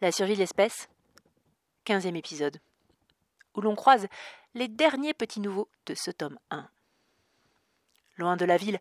[0.00, 0.88] La survie de l'espèce,
[1.82, 2.60] quinzième épisode,
[3.54, 4.06] où l'on croise
[4.54, 6.68] les derniers petits nouveaux de ce tome 1.
[8.16, 8.78] Loin de la ville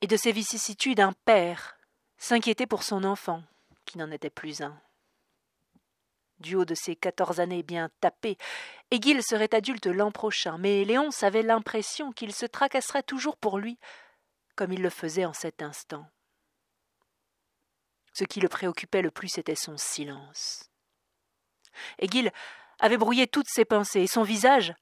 [0.00, 1.76] et de ses vicissitudes, un père
[2.18, 3.42] s'inquiétait pour son enfant,
[3.84, 4.80] qui n'en était plus un.
[6.38, 8.38] Du haut de ses quatorze années bien tapées,
[8.92, 13.76] Aiguille serait adulte l'an prochain, mais Léonce avait l'impression qu'il se tracasserait toujours pour lui,
[14.54, 16.06] comme il le faisait en cet instant.
[18.18, 20.68] Ce qui le préoccupait le plus était son silence.
[22.00, 22.32] Aiguille
[22.80, 24.74] avait brouillé toutes ses pensées, et son visage,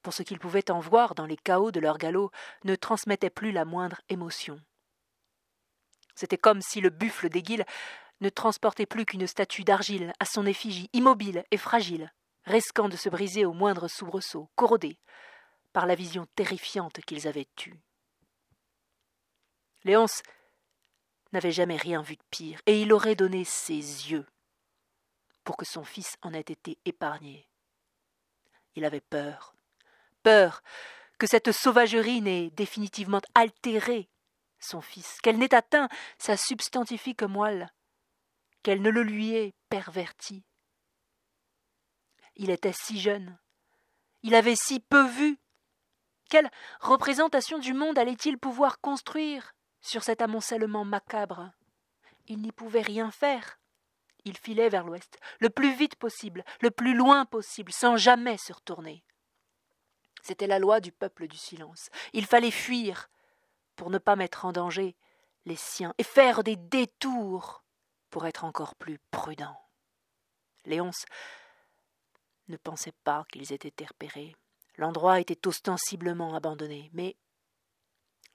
[0.00, 2.30] pour ce qu'il pouvait en voir dans les chaos de leur galop,
[2.64, 4.58] ne transmettait plus la moindre émotion.
[6.14, 7.66] C'était comme si le buffle d'Aiguille
[8.22, 12.10] ne transportait plus qu'une statue d'argile à son effigie immobile et fragile,
[12.44, 14.98] risquant de se briser au moindre soubresaut, corrodé
[15.74, 17.78] par la vision terrifiante qu'ils avaient eue.
[19.84, 20.22] Léonce
[21.32, 24.26] n'avait jamais rien vu de pire, et il aurait donné ses yeux
[25.44, 27.48] pour que son fils en ait été épargné.
[28.74, 29.54] Il avait peur,
[30.22, 30.62] peur
[31.18, 34.08] que cette sauvagerie n'ait définitivement altéré
[34.58, 35.88] son fils, qu'elle n'ait atteint
[36.18, 37.72] sa substantifique moelle,
[38.62, 40.44] qu'elle ne le lui ait perverti.
[42.36, 43.38] Il était si jeune,
[44.22, 45.38] il avait si peu vu.
[46.28, 49.54] Quelle représentation du monde allait-il pouvoir construire?
[49.80, 51.50] Sur cet amoncellement macabre
[52.26, 53.58] Il n'y pouvait rien faire.
[54.24, 58.52] Il filait vers l'ouest, le plus vite possible, le plus loin possible, sans jamais se
[58.52, 59.02] retourner.
[60.22, 61.88] C'était la loi du peuple du silence.
[62.12, 63.08] Il fallait fuir
[63.76, 64.96] pour ne pas mettre en danger
[65.46, 67.64] les siens et faire des détours
[68.10, 69.56] pour être encore plus prudent.
[70.66, 71.06] Léonce
[72.48, 74.36] ne pensait pas qu'ils aient été repérés.
[74.76, 77.16] L'endroit était ostensiblement abandonné, mais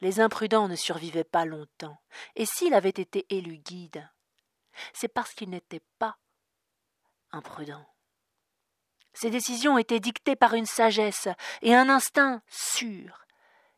[0.01, 1.97] les imprudents ne survivaient pas longtemps,
[2.35, 4.09] et s'il avait été élu guide,
[4.93, 6.17] c'est parce qu'il n'était pas
[7.31, 7.85] imprudent.
[9.13, 11.29] Ses décisions étaient dictées par une sagesse
[11.61, 13.25] et un instinct sûr.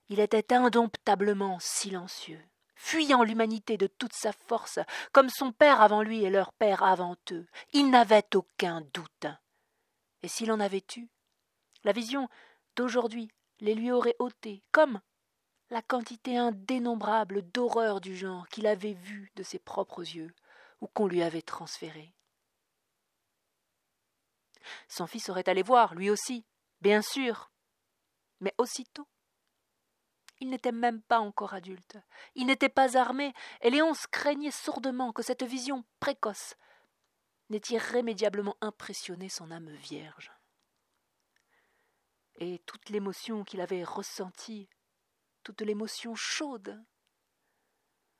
[0.09, 2.43] Il était indomptablement silencieux
[2.77, 4.79] fuyant l'humanité de toute sa force,
[5.11, 7.47] comme son père avant lui et leur père avant eux.
[7.73, 9.25] Il n'avait aucun doute.
[10.23, 11.09] Et s'il en avait eu,
[11.83, 12.29] la vision
[12.75, 13.29] d'aujourd'hui
[13.59, 15.01] les lui aurait ôtés, comme
[15.69, 20.33] la quantité indénombrable d'horreurs du genre qu'il avait vues de ses propres yeux
[20.81, 22.13] ou qu'on lui avait transférées.
[24.87, 26.45] Son fils aurait allé voir, lui aussi,
[26.81, 27.51] bien sûr,
[28.39, 29.07] mais aussitôt
[30.39, 31.97] il n'était même pas encore adulte.
[32.35, 36.55] Il n'était pas armé, et Léonce craignait sourdement que cette vision précoce
[37.49, 40.31] n'ait irrémédiablement impressionné son âme vierge.
[42.39, 44.69] Et toute l'émotion qu'il avait ressentie,
[45.47, 46.77] toute l'émotion chaude,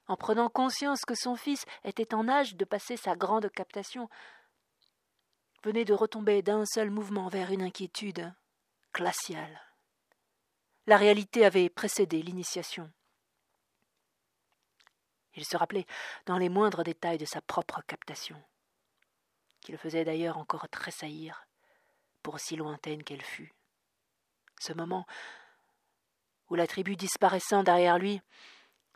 [0.07, 4.07] en prenant conscience que son fils était en âge de passer sa grande captation,
[5.61, 8.33] venait de retomber d'un seul mouvement vers une inquiétude
[8.93, 9.61] glaciale.
[10.85, 12.89] La réalité avait précédé l'initiation.
[15.35, 15.85] Il se rappelait
[16.27, 18.41] dans les moindres détails de sa propre captation,
[19.59, 21.45] qui le faisait d'ailleurs encore tressaillir,
[22.23, 23.53] pour aussi lointaine qu'elle fût.
[24.61, 25.05] Ce moment
[26.55, 28.21] la tribu disparaissant derrière lui,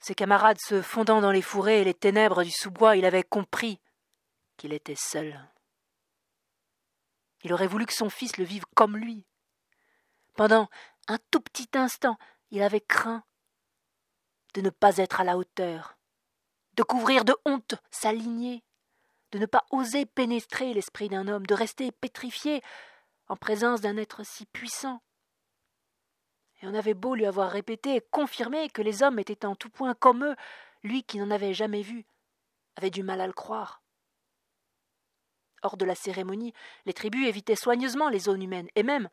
[0.02, 3.80] ses camarades se fondant dans les fourrés et les ténèbres du sous-bois, il avait compris
[4.58, 5.40] qu'il était seul.
[7.44, 9.26] Il aurait voulu que son fils le vive comme lui.
[10.36, 10.70] Pendant
[11.08, 12.18] un tout petit instant,
[12.50, 13.24] il avait craint
[14.54, 15.98] de ne pas être à la hauteur,
[16.74, 18.64] de couvrir de honte sa lignée,
[19.32, 22.62] de ne pas oser pénétrer l'esprit d'un homme, de rester pétrifié
[23.28, 25.02] en présence d'un être si puissant.
[26.62, 29.70] Et on avait beau lui avoir répété et confirmé que les hommes étaient en tout
[29.70, 30.36] point comme eux,
[30.84, 32.06] lui qui n'en avait jamais vu
[32.76, 33.82] avait du mal à le croire.
[35.64, 36.54] Hors de la cérémonie,
[36.86, 39.10] les tribus évitaient soigneusement les zones humaines, et même,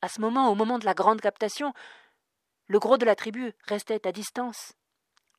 [0.00, 1.72] à ce moment, au moment de la grande captation,
[2.66, 4.72] le gros de la tribu restait à distance,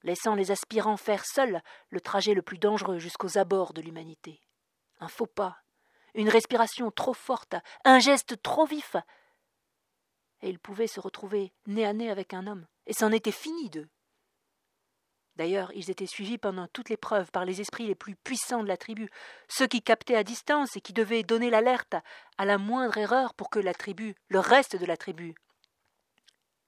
[0.04, 4.42] laissant les aspirants faire seuls le trajet le plus dangereux jusqu'aux abords de l'humanité.
[5.00, 5.58] Un faux pas,
[6.14, 8.96] une respiration trop forte, un geste trop vif,
[10.46, 13.72] et ils pouvaient se retrouver nez à nez avec un homme, et c'en était fini
[13.72, 13.90] d'eux.
[15.38, 18.78] D'ailleurs, ils étaient suivis pendant toute l'épreuve par les esprits les plus puissants de la
[18.78, 19.10] tribu,
[19.50, 21.96] ceux qui captaient à distance et qui devaient donner l'alerte
[22.38, 25.34] à la moindre erreur pour que la tribu, le reste de la tribu,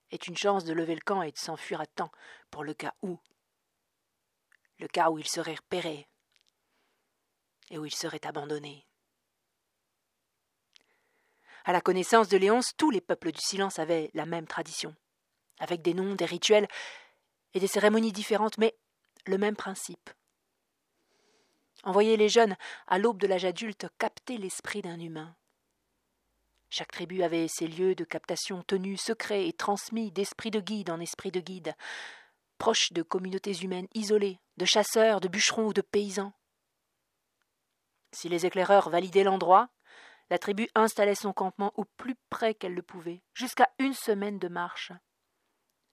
[0.10, 2.12] ait une chance de lever le camp et de s'enfuir à temps
[2.50, 3.20] pour le cas où.
[4.80, 6.08] Le cas où ils seraient repérés
[7.70, 8.87] et où ils seraient abandonnés.
[11.68, 14.96] À la connaissance de Léonce, tous les peuples du silence avaient la même tradition,
[15.60, 16.70] avec des noms, des rituels,
[17.54, 18.74] et des cérémonies différentes, mais
[19.26, 20.10] le même principe.
[21.84, 22.56] envoyer les jeunes,
[22.88, 25.36] à l'aube de l'âge adulte, capter l'esprit d'un humain.
[26.70, 31.02] Chaque tribu avait ses lieux de captation tenus secrets et transmis d'esprit de guide en
[31.02, 31.76] esprit de guide,
[32.58, 36.32] proches de communautés humaines isolées, de chasseurs, de bûcherons ou de paysans.
[38.14, 39.70] Si les éclaireurs validaient l'endroit,
[40.30, 44.48] la tribu installait son campement au plus près qu'elle le pouvait, jusqu'à une semaine de
[44.48, 44.92] marche.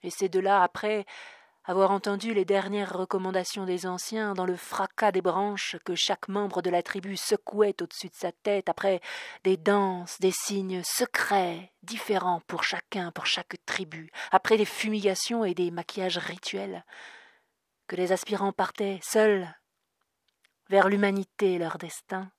[0.03, 1.07] Et c'est de là, après
[1.67, 6.61] avoir entendu les dernières recommandations des anciens dans le fracas des branches que chaque membre
[6.61, 9.01] de la tribu secouait au-dessus de sa tête, après
[9.45, 15.55] des danses, des signes secrets, différents pour chacun, pour chaque tribu, après des fumigations et
[15.55, 16.85] des maquillages rituels,
[17.87, 19.49] que les aspirants partaient seuls
[20.69, 22.31] vers l'humanité leur destin.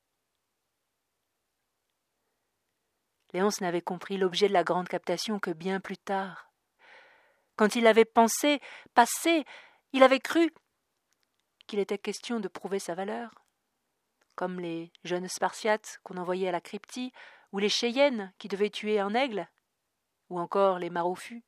[3.36, 6.54] Léonce n'avait compris l'objet de la grande captation que bien plus tard.
[7.58, 8.62] Quand il avait pensé,
[8.94, 9.44] passé,
[9.92, 10.54] il avait cru
[11.68, 13.44] qu'il était question de prouver sa valeur,
[14.36, 17.12] comme les jeunes Spartiates qu'on envoyait à la cryptie,
[17.52, 19.50] ou les Cheyennes qui devaient tuer un aigle,
[20.30, 21.44] ou encore les Marofus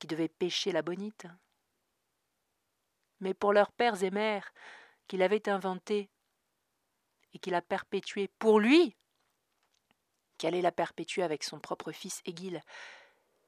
[0.00, 1.28] qui devaient pêcher la bonite.
[3.20, 4.52] Mais pour leurs pères et mères
[5.06, 6.10] qu'il avait inventés
[7.34, 8.96] et qu'il a perpétués pour lui,
[10.42, 12.62] qui allait la perpétuer avec son propre fils Égile,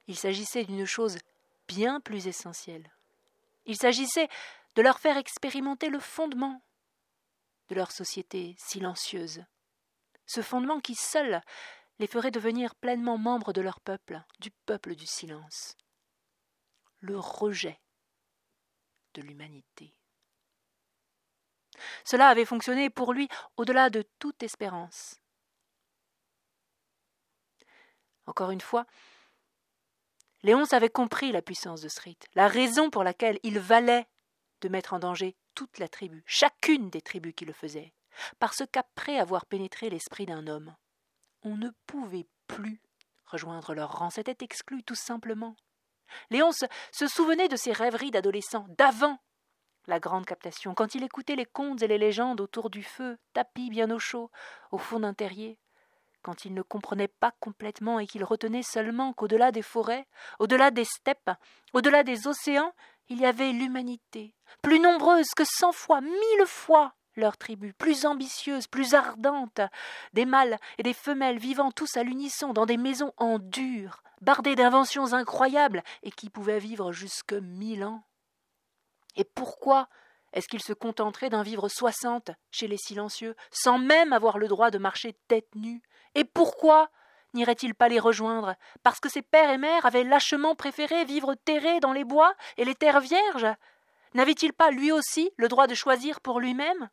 [0.06, 1.18] il s'agissait d'une chose
[1.66, 2.88] bien plus essentiel.
[3.66, 4.28] Il s'agissait
[4.76, 6.62] de leur faire expérimenter le fondement
[7.68, 9.42] de leur société silencieuse,
[10.24, 11.40] ce fondement qui seul
[11.98, 15.76] les ferait devenir pleinement membres de leur peuple, du peuple du silence,
[17.00, 17.80] le rejet
[19.14, 19.92] de l'humanité.
[22.04, 25.20] Cela avait fonctionné pour lui au-delà de toute espérance.
[28.26, 28.86] Encore une fois,
[30.42, 34.06] Léonce avait compris la puissance de Srit, la raison pour laquelle il valait
[34.60, 37.94] de mettre en danger toute la tribu, chacune des tribus qui le faisaient,
[38.38, 40.74] parce qu'après avoir pénétré l'esprit d'un homme,
[41.42, 42.80] on ne pouvait plus
[43.26, 45.56] rejoindre leur rang, c'était exclu tout simplement.
[46.30, 49.18] Léonce se souvenait de ses rêveries d'adolescent, d'avant
[49.86, 53.70] la grande captation, quand il écoutait les contes et les légendes autour du feu, tapis
[53.70, 54.30] bien au chaud,
[54.70, 55.58] au fond d'un terrier,
[56.24, 60.84] quand il ne comprenait pas complètement et qu'il retenait seulement qu'au-delà des forêts, au-delà des
[60.84, 61.30] steppes,
[61.74, 62.72] au-delà des océans,
[63.08, 68.66] il y avait l'humanité, plus nombreuse que cent fois, mille fois leur tribu, plus ambitieuse,
[68.66, 69.60] plus ardente,
[70.14, 74.56] des mâles et des femelles vivant tous à l'unisson dans des maisons en dur, bardées
[74.56, 78.02] d'inventions incroyables et qui pouvaient vivre jusque mille ans.
[79.16, 79.88] Et pourquoi
[80.34, 84.70] est-ce qu'ils se contenteraient d'en vivre soixante chez les silencieux, sans même avoir le droit
[84.70, 85.80] de marcher tête nue?
[86.16, 86.90] Et pourquoi
[87.34, 88.56] n'irait-il pas les rejoindre?
[88.82, 92.64] Parce que ses pères et mères avaient lâchement préféré vivre terrés dans les bois et
[92.64, 93.46] les terres vierges?
[94.14, 96.90] N'avait-il pas lui aussi le droit de choisir pour lui-même?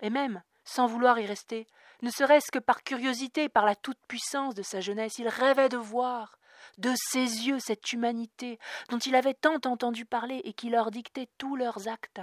[0.00, 1.66] Et même, sans vouloir y rester,
[2.02, 6.36] ne serait-ce que par curiosité, par la toute-puissance de sa jeunesse, il rêvait de voir,
[6.78, 8.58] de ses yeux cette humanité
[8.88, 12.20] dont il avait tant entendu parler et qui leur dictait tous leurs actes.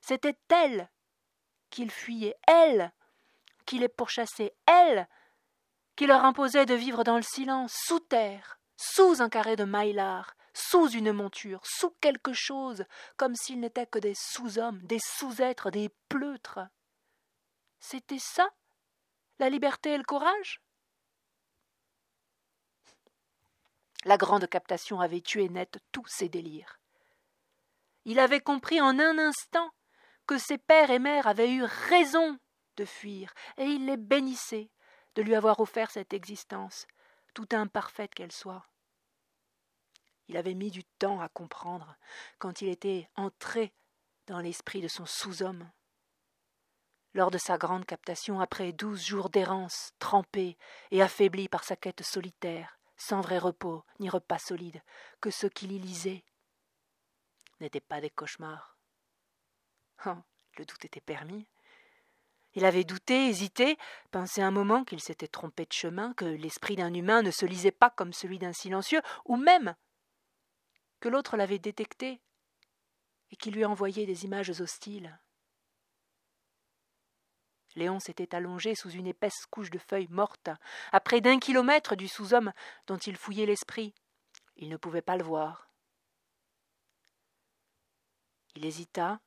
[0.00, 0.90] C'était elle
[1.70, 2.92] qu'il fuyait, elle
[3.66, 5.08] qui les pourchassait, elle
[5.96, 10.34] qui leur imposait de vivre dans le silence, sous terre, sous un carré de maillard,
[10.54, 12.84] sous une monture, sous quelque chose,
[13.16, 16.60] comme s'ils n'étaient que des sous-hommes, des sous-êtres, des pleutres.
[17.80, 18.48] C'était ça,
[19.38, 20.60] la liberté et le courage?
[24.08, 26.80] La grande captation avait tué net tous ses délires.
[28.06, 29.70] Il avait compris en un instant
[30.26, 32.38] que ses pères et mères avaient eu raison
[32.78, 34.70] de fuir, et il les bénissait
[35.14, 36.86] de lui avoir offert cette existence,
[37.34, 38.64] tout imparfaite qu'elle soit.
[40.28, 41.94] Il avait mis du temps à comprendre
[42.38, 43.74] quand il était entré
[44.26, 45.70] dans l'esprit de son sous-homme.
[47.12, 50.56] Lors de sa grande captation, après douze jours d'errance, trempé
[50.92, 54.82] et affaibli par sa quête solitaire, sans vrai repos ni repas solide,
[55.20, 56.24] que ceux qui l'y lisaient
[57.60, 58.76] n'étaient pas des cauchemars.
[60.04, 60.16] Oh,
[60.58, 61.46] le doute était permis.
[62.54, 63.78] Il avait douté, hésité,
[64.10, 67.70] pensé un moment qu'il s'était trompé de chemin, que l'esprit d'un humain ne se lisait
[67.70, 69.74] pas comme celui d'un silencieux, ou même
[71.00, 72.20] que l'autre l'avait détecté
[73.30, 75.20] et qui lui envoyait des images hostiles.
[77.76, 80.50] Léon s'était allongé sous une épaisse couche de feuilles mortes,
[80.92, 82.52] à près d'un kilomètre du sous-homme
[82.86, 83.94] dont il fouillait l'esprit.
[84.56, 85.68] Il ne pouvait pas le voir.
[88.56, 89.20] Il hésita.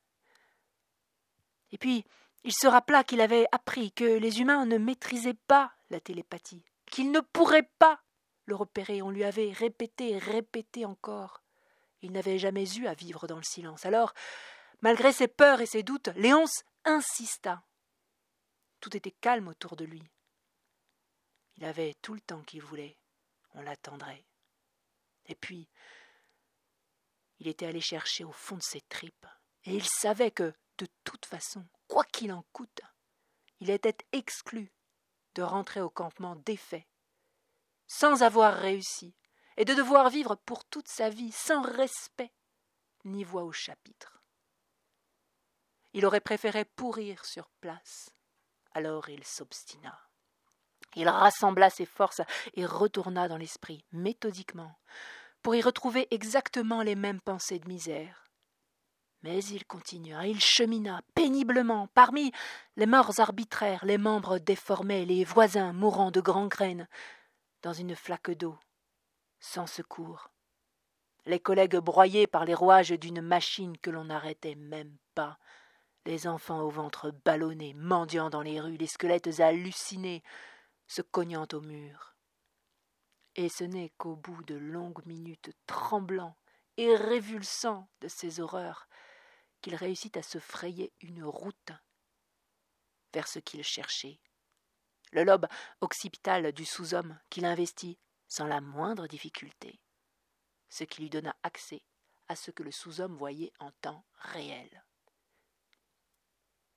[1.70, 2.04] Et puis,
[2.44, 7.10] il se rappela qu'il avait appris que les humains ne maîtrisaient pas la télépathie, qu'ils
[7.10, 8.00] ne pourraient pas
[8.46, 9.00] le repérer.
[9.00, 11.42] On lui avait répété répété encore.
[12.02, 13.86] Il n'avait jamais eu à vivre dans le silence.
[13.86, 14.12] Alors,
[14.80, 17.62] malgré ses peurs et ses doutes, Léonce insista.
[18.82, 20.02] Tout était calme autour de lui.
[21.56, 22.98] Il avait tout le temps qu'il voulait.
[23.54, 24.26] On l'attendrait.
[25.26, 25.68] Et puis,
[27.38, 29.26] il était allé chercher au fond de ses tripes,
[29.64, 32.80] et il savait que, de toute façon, quoi qu'il en coûte,
[33.60, 34.72] il était exclu
[35.36, 36.88] de rentrer au campement défait,
[37.86, 39.14] sans avoir réussi,
[39.56, 42.32] et de devoir vivre pour toute sa vie sans respect
[43.04, 44.24] ni voix au chapitre.
[45.92, 48.10] Il aurait préféré pourrir sur place.
[48.74, 49.98] Alors il s'obstina.
[50.94, 52.20] Il rassembla ses forces
[52.54, 54.76] et retourna dans l'esprit, méthodiquement,
[55.42, 58.22] pour y retrouver exactement les mêmes pensées de misère.
[59.22, 62.32] Mais il continua, il chemina péniblement parmi
[62.76, 66.88] les morts arbitraires, les membres déformés, les voisins mourant de gangrène,
[67.62, 68.58] dans une flaque d'eau,
[69.38, 70.30] sans secours.
[71.24, 75.38] Les collègues broyés par les rouages d'une machine que l'on n'arrêtait même pas,
[76.04, 80.22] les enfants au ventre ballonné, mendiant dans les rues, les squelettes hallucinés,
[80.86, 82.16] se cognant au mur.
[83.36, 86.36] Et ce n'est qu'au bout de longues minutes tremblant
[86.76, 88.88] et révulsant de ces horreurs
[89.60, 91.72] qu'il réussit à se frayer une route
[93.14, 94.20] vers ce qu'il cherchait.
[95.12, 95.46] Le lobe
[95.80, 99.78] occipital du sous-homme qu'il investit sans la moindre difficulté,
[100.68, 101.82] ce qui lui donna accès
[102.28, 104.84] à ce que le sous-homme voyait en temps réel.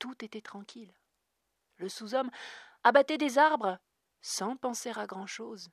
[0.06, 0.94] Tout était tranquille.
[1.78, 2.30] Le sous-homme
[2.84, 3.80] abattait des arbres
[4.20, 5.68] sans penser à grand-chose.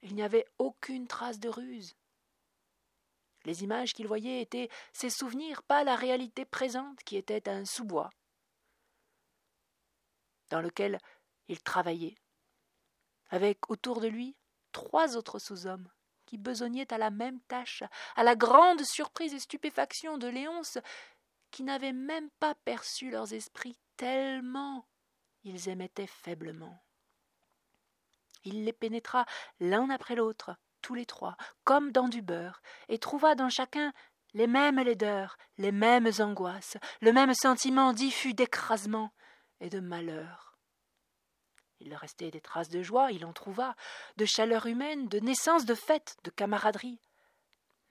[0.00, 1.94] Il n'y avait aucune trace de ruse.
[3.44, 8.08] Les images qu'il voyait étaient ses souvenirs, pas la réalité présente qui était un sous-bois
[10.48, 10.98] dans lequel
[11.48, 12.16] il travaillait,
[13.28, 14.34] avec autour de lui
[14.72, 15.90] trois autres sous-hommes
[16.24, 17.82] qui besognaient à la même tâche,
[18.16, 20.78] à la grande surprise et stupéfaction de Léonce,
[21.52, 24.84] qui n'avait même pas perçu leurs esprits tellement
[25.44, 26.82] ils émettaient faiblement.
[28.44, 29.24] Il les pénétra
[29.60, 33.92] l'un après l'autre, tous les trois, comme dans du beurre, et trouva dans chacun
[34.34, 39.12] les mêmes laideurs, les mêmes angoisses, le même sentiment diffus d'écrasement
[39.60, 40.58] et de malheur.
[41.80, 43.74] Il restait des traces de joie, il en trouva,
[44.16, 47.00] de chaleur humaine, de naissance, de fête, de camaraderie.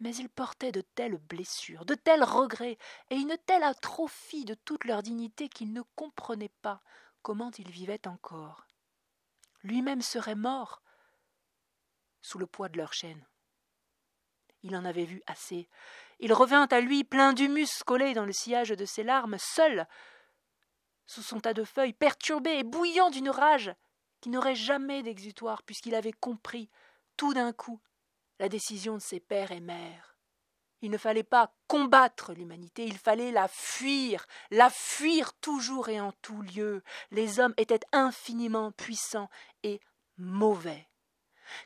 [0.02, 2.78] Mais il portait de telles blessures, de tels regrets,
[3.10, 6.82] et une telle atrophie de toute leur dignité qu'il ne comprenait pas
[7.22, 8.66] comment ils vivaient encore.
[9.64, 10.82] Lui-même serait mort
[12.22, 13.26] sous le poids de leur chaîne.
[14.64, 15.70] Il en avait vu assez.
[16.20, 19.88] Il revint à lui plein d'humus collé dans le sillage de ses larmes, seul,
[21.08, 23.74] sous son tas de feuilles, perturbé et bouillant d'une rage
[24.22, 26.70] qui n'aurait jamais d'exutoire, puisqu'il avait compris,
[27.18, 27.82] tout d'un coup,
[28.42, 30.18] la décision de ses pères et mères.
[30.82, 36.12] Il ne fallait pas combattre l'humanité, il fallait la fuir, la fuir toujours et en
[36.24, 36.84] tout lieu.
[37.12, 39.30] Les hommes étaient infiniment puissants
[39.62, 39.80] et
[40.18, 40.90] mauvais.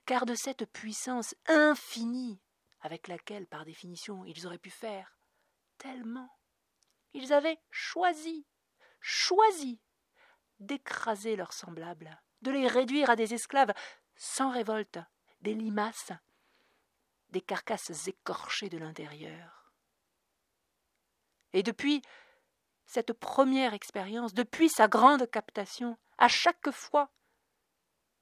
[0.06, 2.42] Car de cette puissance infinie,
[2.82, 5.18] avec laquelle, par définition, ils auraient pu faire
[5.78, 6.30] tellement,
[7.14, 8.46] ils avaient choisi,
[9.00, 9.80] choisi
[10.60, 13.74] d'écraser leurs semblables, de les réduire à des esclaves
[14.18, 15.00] sans révolte,
[15.40, 16.12] des limaces,
[17.36, 19.74] des carcasses écorchées de l'intérieur.
[21.52, 22.02] Et depuis
[22.86, 27.12] cette première expérience, depuis sa grande captation, à chaque fois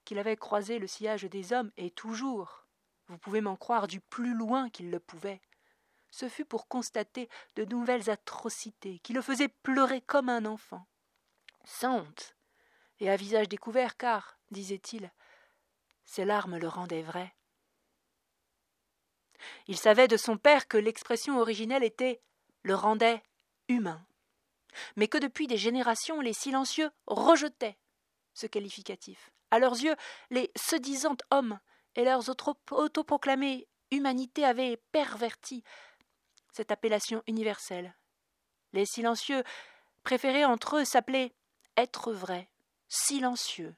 [0.03, 2.65] qu'il avait croisé le sillage des hommes, et toujours,
[3.05, 5.43] vous pouvez m'en croire, du plus loin qu'il le pouvait,
[6.09, 10.87] ce fut pour constater de nouvelles atrocités qui le faisaient pleurer comme un enfant,
[11.65, 12.35] sans honte,
[12.99, 15.11] et à visage découvert, car, disait-il,
[16.03, 17.35] ses larmes le rendaient vrai.
[19.67, 22.21] Il savait de son père que l'expression originelle était
[22.63, 23.21] le rendait
[23.67, 24.05] humain,
[24.95, 27.77] mais que depuis des générations les silencieux rejetaient
[28.33, 29.31] ce qualificatif.
[29.51, 29.95] À leurs yeux,
[30.31, 31.59] les se disant hommes
[31.95, 32.29] et leurs
[32.71, 35.63] autoproclamées humanité avaient perverti
[36.51, 37.95] cette appellation universelle.
[38.73, 39.43] Les silencieux
[40.03, 41.33] préféraient entre eux s'appeler
[41.77, 42.49] être vrai,
[42.87, 43.75] silencieux,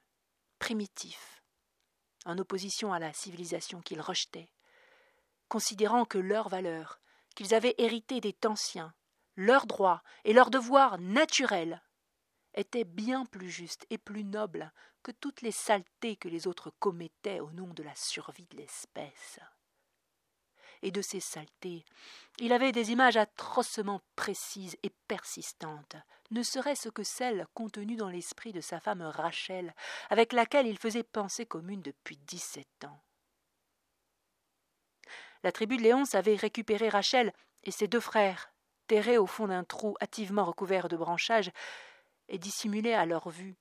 [0.60, 1.44] primitif,
[2.26, 4.50] en opposition à la civilisation qu'ils rejetaient
[5.56, 7.00] considérant que leurs valeurs,
[7.34, 8.94] qu'ils avaient héritées des anciens,
[9.38, 11.82] leurs droits et leurs devoirs naturels,
[12.56, 17.40] étaient bien plus justes et plus nobles que toutes les saletés que les autres commettaient
[17.40, 19.40] au nom de la survie de l'espèce.
[20.82, 21.86] Et de ces saletés,
[22.40, 25.96] il avait des images atrocement précises et persistantes,
[26.32, 29.74] ne serait-ce que celles contenues dans l'esprit de sa femme Rachel,
[30.10, 33.00] avec laquelle il faisait pensée commune depuis dix-sept ans.
[35.46, 37.32] La tribu de Léonce avait récupéré Rachel
[37.64, 38.52] et ses deux frères,
[38.88, 41.52] terrés au fond d'un trou hâtivement recouvert de branchages
[42.30, 43.56] et dissimulés à leur vue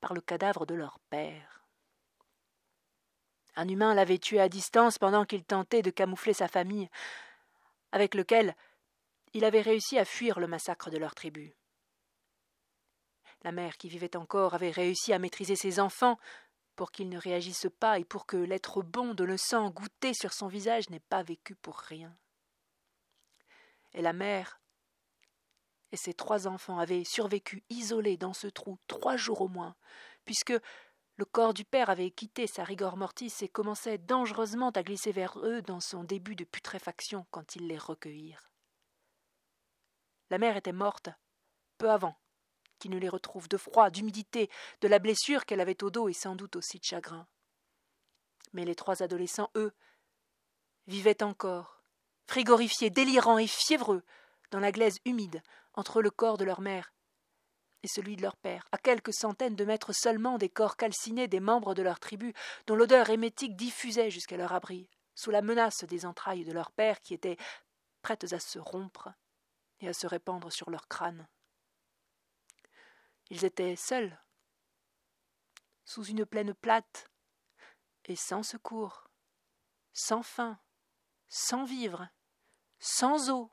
[0.00, 1.62] par le cadavre de leur père.
[3.54, 6.90] Un humain l'avait tué à distance pendant qu'il tentait de camoufler sa famille,
[7.92, 8.56] avec lequel
[9.32, 11.54] il avait réussi à fuir le massacre de leur tribu.
[13.44, 16.18] La mère qui vivait encore avait réussi à maîtriser ses enfants
[16.76, 20.32] pour qu'ils ne réagissent pas et pour que l'être bon de le sang goûté sur
[20.32, 22.16] son visage n'ait pas vécu pour rien.
[23.94, 24.60] Et la mère
[25.92, 29.74] et ses trois enfants avaient survécu isolés dans ce trou trois jours au moins,
[30.24, 30.52] puisque
[31.16, 35.38] le corps du père avait quitté sa rigor mortis et commençait dangereusement à glisser vers
[35.38, 38.50] eux dans son début de putréfaction quand ils les recueillirent.
[40.28, 41.08] La mère était morte
[41.78, 42.16] peu avant
[42.78, 46.12] qu'il ne les retrouve de froid, d'humidité, de la blessure qu'elle avait au dos et
[46.12, 47.26] sans doute aussi de chagrin.
[48.52, 49.72] Mais les trois adolescents, eux,
[50.86, 51.82] vivaient encore,
[52.26, 54.02] frigorifiés, délirants et fiévreux,
[54.50, 55.42] dans la glaise humide
[55.74, 56.92] entre le corps de leur mère
[57.82, 61.40] et celui de leur père, à quelques centaines de mètres seulement des corps calcinés des
[61.40, 62.34] membres de leur tribu,
[62.66, 67.00] dont l'odeur hémétique diffusait jusqu'à leur abri, sous la menace des entrailles de leur père
[67.00, 67.36] qui étaient
[68.02, 69.10] prêtes à se rompre
[69.80, 71.28] et à se répandre sur leur crâne.
[73.30, 74.18] Ils étaient seuls,
[75.84, 77.10] sous une plaine plate,
[78.04, 79.08] et sans secours,
[79.92, 80.60] sans faim,
[81.28, 82.08] sans vivre,
[82.78, 83.52] sans eau,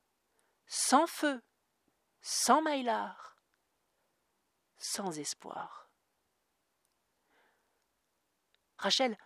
[0.68, 1.42] sans feu,
[2.22, 3.36] sans maillard,
[4.78, 5.90] sans espoir.
[8.78, 9.18] Rachel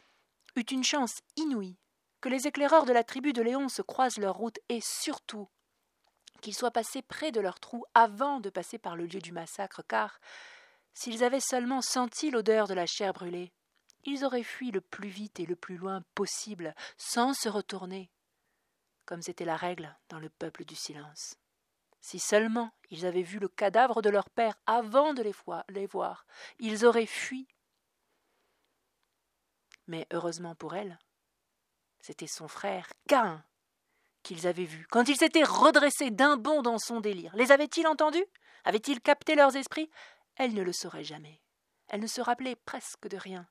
[0.56, 1.77] eut une chance inouïe
[2.22, 5.50] que les éclaireurs de la tribu de Léon se croisent leur route et surtout
[6.41, 9.84] qu'ils soient passés près de leur trou avant de passer par le lieu du massacre,
[9.88, 10.20] car
[10.94, 13.51] s'ils avaient seulement senti l'odeur de la chair brûlée,
[14.06, 18.10] ils auraient fui le plus vite et le plus loin possible, sans se retourner,
[19.06, 21.36] comme c'était la règle dans le peuple du silence.
[22.00, 25.24] Si seulement ils avaient vu le cadavre de leur père avant de
[25.67, 26.25] les voir,
[26.60, 27.48] ils auraient fui.
[29.88, 31.00] Mais heureusement pour elle,
[32.00, 33.43] c'était son frère Cain
[34.28, 37.34] qu'ils avaient vu, quand il s'était redressé d'un bond dans son délire.
[37.36, 38.26] Les avait-il entendus?
[38.66, 39.90] Avait-il capté leurs esprits?
[40.36, 41.42] Elle ne le saurait jamais.
[41.88, 43.48] Elle ne se rappelait presque de rien.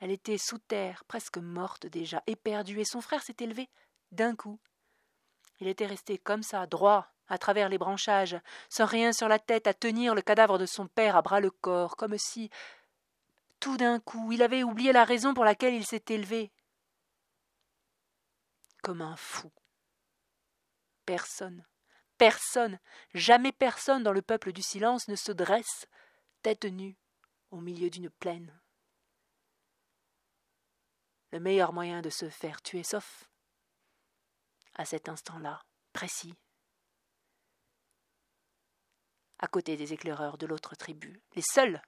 [0.00, 3.68] Elle était sous terre, presque morte déjà, éperdue, et son frère s'était levé
[4.10, 4.58] d'un coup.
[5.60, 8.36] Il était resté comme ça, droit, à travers les branchages,
[8.68, 11.52] sans rien sur la tête, à tenir le cadavre de son père à bras le
[11.52, 12.50] corps, comme si,
[13.60, 16.50] tout d'un coup, il avait oublié la raison pour laquelle il s'était levé.
[18.82, 19.52] Comme un fou.
[21.10, 21.64] Personne,
[22.18, 22.78] personne,
[23.14, 25.88] jamais personne dans le peuple du silence ne se dresse,
[26.40, 26.96] tête nue,
[27.50, 28.56] au milieu d'une plaine.
[31.32, 33.28] Le meilleur moyen de se faire tuer, sauf
[34.74, 36.38] à cet instant-là, précis,
[39.40, 41.82] à côté des éclaireurs de l'autre tribu, les seuls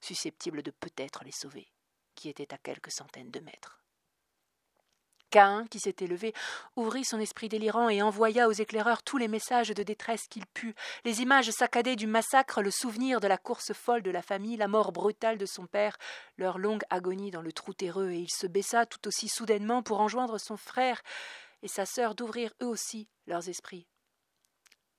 [0.00, 1.72] susceptibles de peut-être les sauver,
[2.16, 3.85] qui étaient à quelques centaines de mètres.
[5.30, 6.32] Cain, qui s'était levé,
[6.76, 10.74] ouvrit son esprit délirant et envoya aux éclaireurs tous les messages de détresse qu'il put,
[11.04, 14.68] les images saccadées du massacre, le souvenir de la course folle de la famille, la
[14.68, 15.96] mort brutale de son père,
[16.36, 20.00] leur longue agonie dans le trou terreux, et il se baissa tout aussi soudainement pour
[20.00, 21.02] enjoindre son frère
[21.62, 23.86] et sa sœur d'ouvrir eux aussi leurs esprits.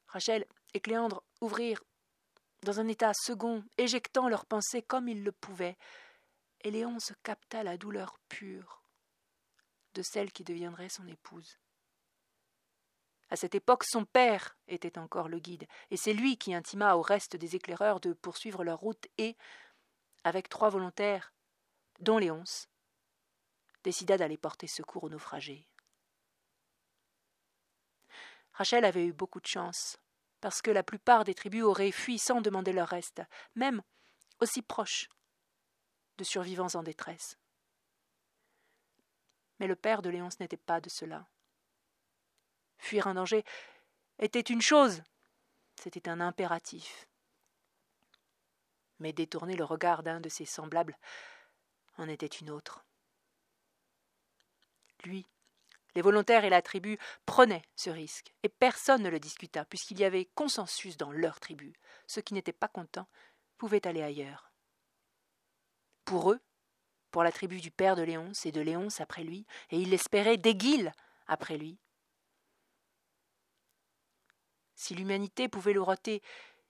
[0.07, 1.83] Rachel et Cléandre ouvrirent
[2.63, 5.77] dans un état second, éjectant leurs pensées comme ils le pouvaient,
[6.61, 8.76] et Léon se capta la douleur pure
[9.97, 11.57] de celle qui deviendrait son épouse.
[13.29, 17.01] À cette époque, son père était encore le guide, et c'est lui qui intima au
[17.01, 19.35] reste des éclaireurs de poursuivre leur route et,
[20.23, 21.33] avec trois volontaires,
[21.99, 22.69] dont Léonce,
[23.83, 25.67] décida d'aller porter secours aux naufragés.
[28.53, 29.97] Rachel avait eu beaucoup de chance,
[30.41, 33.23] parce que la plupart des tribus auraient fui sans demander leur reste,
[33.55, 33.81] même
[34.39, 35.09] aussi proches
[36.17, 37.37] de survivants en détresse.
[39.59, 41.27] Mais le père de Léonce n'était pas de cela.
[42.77, 43.43] Fuir un danger
[44.19, 45.01] était une chose,
[45.81, 47.07] c'était un impératif.
[48.99, 50.97] Mais détourner le regard d'un de ses semblables
[51.97, 52.85] en était une autre.
[55.03, 55.27] Lui,
[55.95, 60.03] les volontaires et la tribu prenaient ce risque, et personne ne le discuta, puisqu'il y
[60.03, 61.73] avait consensus dans leur tribu.
[62.05, 63.07] Ceux qui n'étaient pas contents
[63.57, 64.51] pouvaient aller ailleurs.
[66.05, 66.39] Pour eux,
[67.17, 70.37] pour la tribu du père de Léonce et de Léonce après lui, et il l'espérait
[70.37, 70.91] d'Aiguille
[71.25, 71.79] après lui.
[74.75, 76.21] Si l'humanité pouvait le roter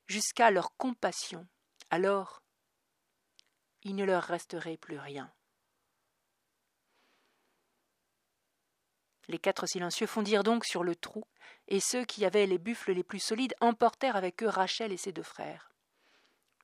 [0.06, 1.46] jusqu'à leur compassion,
[1.90, 2.42] alors
[3.84, 5.30] il ne leur resterait plus rien.
[9.28, 11.26] Les quatre silencieux fondirent donc sur le trou,
[11.68, 15.12] et ceux qui avaient les buffles les plus solides emportèrent avec eux Rachel et ses
[15.12, 15.74] deux frères.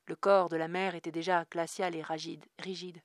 [0.06, 2.04] Le corps de la mère était déjà glacial et
[2.60, 3.02] rigide.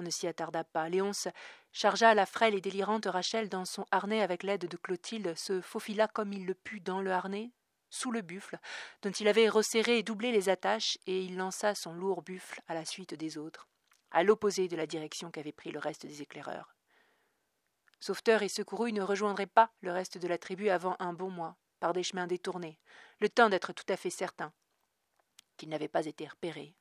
[0.00, 0.88] Ne s'y attarda pas.
[0.88, 1.28] Léonce
[1.72, 6.08] chargea la frêle et délirante Rachel dans son harnais avec l'aide de Clotilde, se faufila
[6.08, 7.50] comme il le put dans le harnais,
[7.90, 8.58] sous le buffle,
[9.02, 12.74] dont il avait resserré et doublé les attaches, et il lança son lourd buffle à
[12.74, 13.68] la suite des autres,
[14.10, 16.74] à l'opposé de la direction qu'avait pris le reste des éclaireurs.
[17.98, 21.56] Sauveteur et secouru ne rejoindraient pas le reste de la tribu avant un bon mois,
[21.80, 22.78] par des chemins détournés,
[23.20, 24.52] le temps d'être tout à fait certain
[25.56, 26.74] qu'ils n'avaient pas été repérés,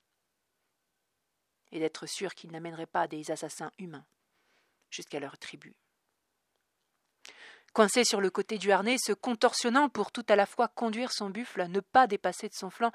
[1.71, 4.05] et d'être sûr qu'ils n'amèneraient pas des assassins humains
[4.89, 5.75] jusqu'à leur tribu.
[7.73, 11.29] Coincé sur le côté du harnais, se contorsionnant pour tout à la fois conduire son
[11.29, 12.91] buffle, ne pas dépasser de son flanc,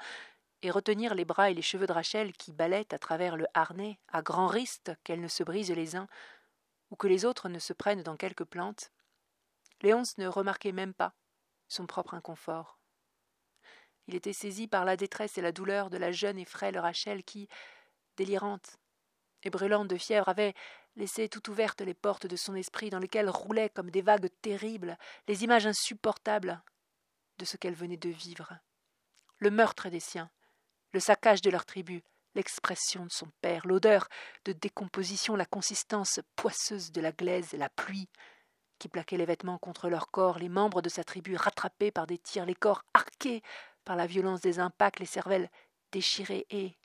[0.61, 3.99] et retenir les bras et les cheveux de Rachel qui balaient à travers le harnais,
[4.09, 6.07] à grand risque qu'elles ne se brisent les uns,
[6.91, 8.91] ou que les autres ne se prennent dans quelque plante,
[9.81, 11.13] Léonce ne remarquait même pas
[11.67, 12.79] son propre inconfort.
[14.07, 17.23] Il était saisi par la détresse et la douleur de la jeune et frêle Rachel
[17.23, 17.47] qui,
[18.17, 18.77] délirante
[19.43, 20.53] et brûlante de fièvre, avait
[20.95, 24.97] laissé tout ouvertes les portes de son esprit dans lesquelles roulaient comme des vagues terribles
[25.27, 26.63] les images insupportables
[27.37, 28.57] de ce qu'elle venait de vivre.
[29.39, 30.29] Le meurtre des siens,
[30.93, 32.03] le saccage de leur tribu,
[32.35, 34.07] l'expression de son père, l'odeur
[34.45, 38.09] de décomposition, la consistance poisseuse de la glaise, la pluie
[38.79, 42.17] qui plaquait les vêtements contre leur corps, les membres de sa tribu rattrapés par des
[42.17, 43.41] tirs, les corps arqués
[43.85, 45.49] par la violence des impacts, les cervelles
[45.91, 46.77] déchirées et,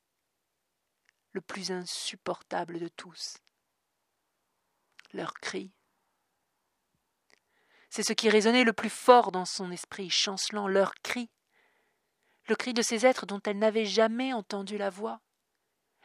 [1.33, 3.39] le plus insupportable de tous,
[5.13, 5.73] leurs cris.
[7.89, 11.31] C'est ce qui résonnait le plus fort dans son esprit, chancelant leurs cris,
[12.47, 15.21] le cri de ces êtres dont elle n'avait jamais entendu la voix,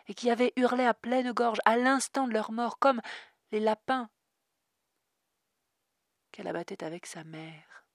[0.08, 3.02] et qui avaient hurlé à pleine gorge à l'instant de leur mort, comme
[3.52, 4.10] les lapins
[6.32, 7.86] qu'elle abattait avec sa mère.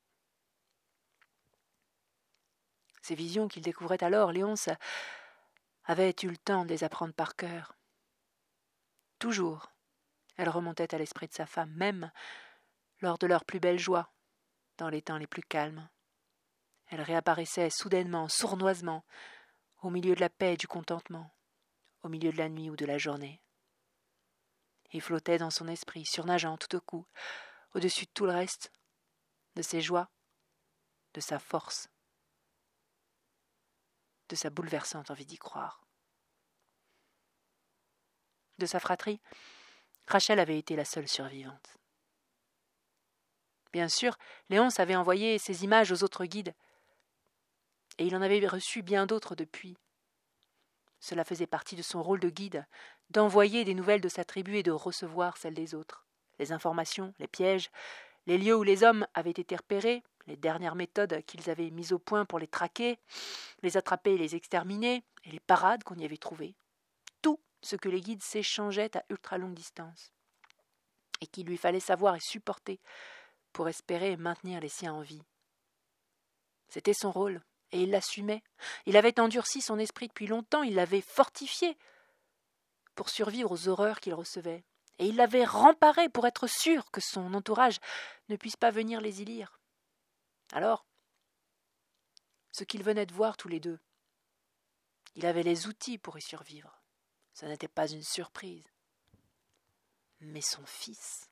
[3.03, 4.69] Ces visions qu'il découvrait alors, Léonce
[5.91, 7.77] avait eu le temps de les apprendre par cœur.
[9.19, 9.73] Toujours,
[10.37, 12.13] elle remontait à l'esprit de sa femme, même
[13.01, 14.13] lors de leur plus belle joie,
[14.79, 15.89] dans les temps les plus calmes.
[16.87, 19.05] Elle réapparaissait soudainement, sournoisement,
[19.83, 21.35] au milieu de la paix et du contentement,
[22.05, 23.43] au milieu de la nuit ou de la journée.
[24.93, 27.05] Et flottait dans son esprit, surnageant tout au coup,
[27.75, 28.71] au-dessus de tout le reste,
[29.57, 30.09] de ses joies,
[31.15, 31.91] de sa force,
[34.31, 35.85] de sa bouleversante envie d'y croire.
[38.59, 39.21] De sa fratrie,
[40.07, 41.77] Rachel avait été la seule survivante.
[43.73, 44.17] Bien sûr,
[44.49, 46.55] Léonce avait envoyé ses images aux autres guides,
[47.99, 49.77] et il en avait reçu bien d'autres depuis.
[51.01, 52.67] Cela faisait partie de son rôle de guide,
[53.11, 56.07] d'envoyer des nouvelles de sa tribu et de recevoir celles des autres.
[56.39, 57.71] Les informations, les pièges,
[58.31, 61.99] les lieux où les hommes avaient été repérés, les dernières méthodes qu'ils avaient mises au
[61.99, 63.01] point pour les traquer,
[63.65, 66.55] les attraper et les exterminer, et les parades qu'on y avait trouvées.
[67.23, 70.13] Tout ce que les guides s'échangeaient à ultra longue distance,
[71.21, 72.79] et qu'il lui fallait savoir et supporter
[73.53, 75.25] pour espérer maintenir les siens en vie.
[76.69, 78.45] C'était son rôle, et il l'assumait.
[78.87, 81.77] Il avait endurci son esprit depuis longtemps, il l'avait fortifié
[82.95, 84.63] pour survivre aux horreurs qu'il recevait,
[85.01, 87.79] et il l'avait remparé pour être sûr que son entourage
[88.29, 89.59] ne puisse pas venir les y lire.
[90.53, 90.85] Alors,
[92.53, 93.81] ce qu'ils venaient de voir tous les deux,
[95.15, 96.83] il avait les outils pour y survivre.
[97.33, 98.69] Ce n'était pas une surprise.
[100.21, 101.31] Mais son fils.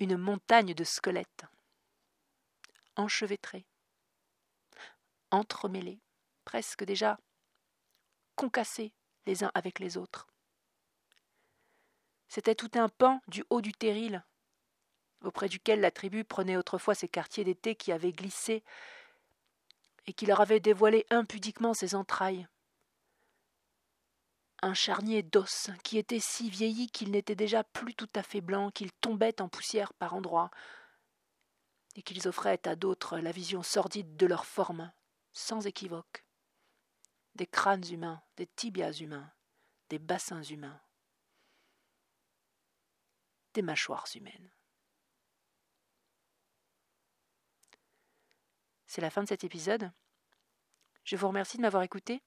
[0.00, 1.44] Une montagne de squelettes,
[2.96, 3.66] enchevêtrés,
[5.30, 6.00] entremêlés,
[6.46, 7.18] presque déjà
[8.36, 8.92] concassés
[9.26, 10.26] les uns avec les autres.
[12.28, 14.24] C'était tout un pan du haut du terril,
[15.22, 18.64] auprès duquel la tribu prenait autrefois ses quartiers d'été qui avaient glissé
[20.06, 22.46] et qui leur avaient dévoilé impudiquement ses entrailles.
[24.62, 28.70] Un charnier d'os qui était si vieilli qu'il n'était déjà plus tout à fait blanc,
[28.70, 30.50] qu'il tombait en poussière par endroits,
[31.96, 34.92] et qu'ils offraient à d'autres la vision sordide de leur forme,
[35.32, 36.24] sans équivoque.
[37.34, 39.32] Des crânes humains, des tibias humains,
[39.88, 40.80] des bassins humains
[43.54, 44.50] des mâchoires humaines.
[48.86, 49.90] C'est la fin de cet épisode.
[51.04, 52.22] Je vous remercie de m'avoir écouté.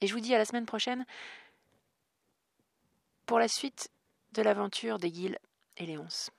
[0.00, 1.04] Et je vous dis à la semaine prochaine
[3.26, 3.90] pour la suite
[4.32, 5.38] de l'aventure des Guilles
[5.76, 6.30] et Léonce.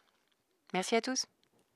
[0.74, 1.26] Merci à tous.